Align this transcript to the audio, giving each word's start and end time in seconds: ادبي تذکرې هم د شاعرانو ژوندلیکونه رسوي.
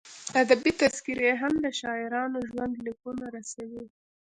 ادبي 0.41 0.71
تذکرې 0.81 1.31
هم 1.41 1.53
د 1.63 1.65
شاعرانو 1.79 2.39
ژوندلیکونه 2.49 3.25
رسوي. 3.35 3.85